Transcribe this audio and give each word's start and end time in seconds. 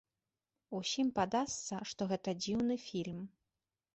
Усім 0.77 1.11
падасца, 1.19 1.75
што 1.91 2.01
гэта 2.13 2.29
дзіўны 2.43 2.75
фільм. 2.87 3.19